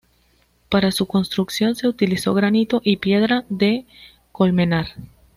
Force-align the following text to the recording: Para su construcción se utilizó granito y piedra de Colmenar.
Para 0.69 0.89
su 0.91 1.05
construcción 1.05 1.75
se 1.75 1.87
utilizó 1.87 2.33
granito 2.33 2.81
y 2.83 2.97
piedra 2.97 3.45
de 3.49 3.85
Colmenar. 4.31 4.87